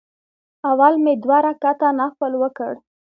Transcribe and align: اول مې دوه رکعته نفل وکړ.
اول 0.69 0.93
مې 1.03 1.13
دوه 1.23 1.37
رکعته 1.47 1.87
نفل 1.99 2.31
وکړ. 2.41 2.73